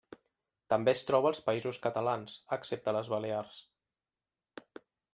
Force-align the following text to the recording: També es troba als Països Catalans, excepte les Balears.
També 0.73 0.93
es 0.97 1.03
troba 1.09 1.29
als 1.31 1.41
Països 1.51 1.79
Catalans, 1.85 2.39
excepte 2.59 2.97
les 2.99 3.15
Balears. 3.17 3.63